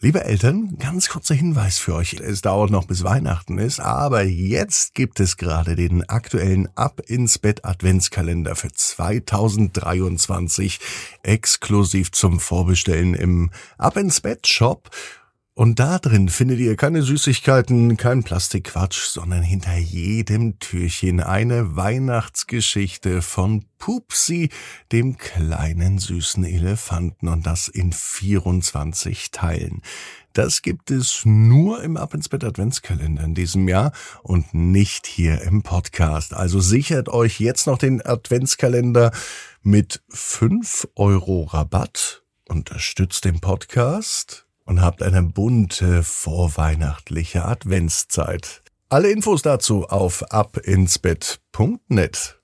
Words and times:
Liebe 0.00 0.22
Eltern, 0.22 0.76
ganz 0.78 1.08
kurzer 1.08 1.34
Hinweis 1.34 1.78
für 1.78 1.96
euch. 1.96 2.12
Es 2.12 2.40
dauert 2.40 2.70
noch 2.70 2.84
bis 2.84 3.02
Weihnachten 3.02 3.58
ist, 3.58 3.80
aber 3.80 4.22
jetzt 4.22 4.94
gibt 4.94 5.18
es 5.18 5.36
gerade 5.36 5.74
den 5.74 6.08
aktuellen 6.08 6.68
Ab 6.76 7.00
ins 7.04 7.40
Bett 7.40 7.64
Adventskalender 7.64 8.54
für 8.54 8.70
2023 8.72 10.78
exklusiv 11.24 12.12
zum 12.12 12.38
Vorbestellen 12.38 13.14
im 13.14 13.50
Ab 13.76 13.96
ins 13.96 14.20
Bett 14.20 14.46
Shop. 14.46 14.88
Und 15.58 15.80
da 15.80 15.98
drin 15.98 16.28
findet 16.28 16.60
ihr 16.60 16.76
keine 16.76 17.02
Süßigkeiten, 17.02 17.96
kein 17.96 18.22
Plastikquatsch, 18.22 19.08
sondern 19.08 19.42
hinter 19.42 19.76
jedem 19.76 20.60
Türchen 20.60 21.18
eine 21.18 21.74
Weihnachtsgeschichte 21.74 23.22
von 23.22 23.64
Pupsi, 23.78 24.50
dem 24.92 25.16
kleinen 25.16 25.98
süßen 25.98 26.44
Elefanten, 26.44 27.26
und 27.26 27.44
das 27.44 27.66
in 27.66 27.92
24 27.92 29.32
Teilen. 29.32 29.82
Das 30.32 30.62
gibt 30.62 30.92
es 30.92 31.22
nur 31.24 31.82
im 31.82 31.96
Ab 31.96 32.14
ins 32.14 32.28
Bett 32.28 32.44
Adventskalender 32.44 33.24
in 33.24 33.34
diesem 33.34 33.66
Jahr 33.66 33.90
und 34.22 34.54
nicht 34.54 35.08
hier 35.08 35.42
im 35.42 35.64
Podcast. 35.64 36.34
Also 36.34 36.60
sichert 36.60 37.08
euch 37.08 37.40
jetzt 37.40 37.66
noch 37.66 37.78
den 37.78 38.00
Adventskalender 38.00 39.10
mit 39.62 40.04
5 40.10 40.86
Euro 40.94 41.42
Rabatt, 41.50 42.22
unterstützt 42.46 43.24
den 43.24 43.40
Podcast 43.40 44.47
und 44.68 44.82
habt 44.82 45.02
eine 45.02 45.22
bunte 45.22 46.02
vorweihnachtliche 46.02 47.46
Adventszeit. 47.46 48.62
Alle 48.90 49.10
Infos 49.10 49.42
dazu 49.42 49.88
auf 49.88 50.30
abinsbett.net. 50.30 52.37